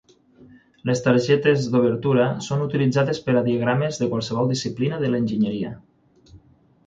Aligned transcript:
Les 0.89 1.01
targetes 1.07 1.65
d'obertura 1.73 2.25
són 2.45 2.63
utilitzades 2.67 3.21
per 3.27 3.35
a 3.41 3.43
diagrames 3.49 4.01
de 4.05 4.07
qualsevol 4.13 4.49
disciplina 4.53 5.01
de 5.03 5.11
l'enginyeria. 5.17 5.75